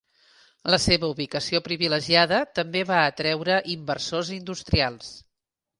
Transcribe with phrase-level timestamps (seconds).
[0.73, 5.17] La seva ubicació privilegiada també va atreure inversors industrials.